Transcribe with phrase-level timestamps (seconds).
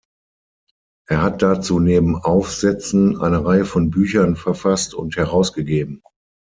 [1.07, 6.01] Er hat dazu neben Aufsätzen eine Reihe von Büchern verfasst und herausgegeben.